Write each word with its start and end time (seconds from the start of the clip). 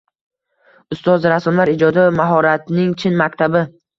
Ustoz 0.95 1.27
rassomlar 1.33 1.71
ijodi– 1.75 2.05
mahoratning 2.21 2.95
chin 3.03 3.23
maktabi 3.23 3.63